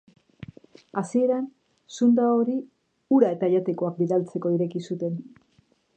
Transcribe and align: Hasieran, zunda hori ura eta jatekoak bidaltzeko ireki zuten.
Hasieran, 1.01 1.43
zunda 1.97 2.25
hori 2.39 2.57
ura 3.19 3.29
eta 3.37 3.53
jatekoak 3.55 4.03
bidaltzeko 4.03 4.55
ireki 4.57 4.87
zuten. 4.89 5.25